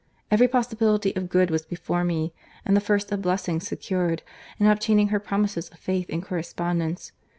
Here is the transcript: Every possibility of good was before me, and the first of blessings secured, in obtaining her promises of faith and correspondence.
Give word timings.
Every 0.31 0.47
possibility 0.47 1.15
of 1.15 1.29
good 1.29 1.51
was 1.51 1.63
before 1.63 2.03
me, 2.03 2.33
and 2.65 2.75
the 2.75 2.81
first 2.81 3.11
of 3.11 3.21
blessings 3.21 3.67
secured, 3.67 4.23
in 4.57 4.65
obtaining 4.65 5.09
her 5.09 5.19
promises 5.19 5.69
of 5.69 5.77
faith 5.77 6.07
and 6.09 6.23
correspondence. 6.25 7.11